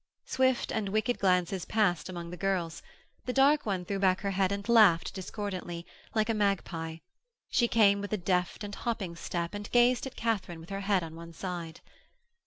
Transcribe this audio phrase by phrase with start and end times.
[0.25, 2.81] Swift and wicked glances passed among the girls;
[3.27, 5.85] the dark one threw back her head and laughed discordantly,
[6.15, 6.97] like a magpie.
[7.51, 11.03] She came with a deft and hopping step and gazed at Katharine with her head
[11.03, 11.81] on one side.